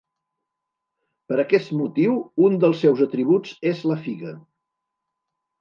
Per 1.31 1.37
aquest 1.43 1.69
motiu, 1.81 2.17
un 2.47 2.57
dels 2.65 2.81
seus 2.87 3.05
atributs 3.09 3.55
és 3.73 3.85
la 3.93 3.99
figa. 4.07 4.37